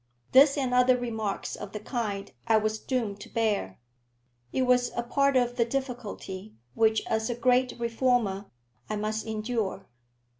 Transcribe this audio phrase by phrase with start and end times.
[0.31, 3.77] This and other remarks of the kind I was doomed to bear.
[4.51, 8.47] It was a part of the difficulty which, as a great reformer,
[8.89, 9.85] I must endure.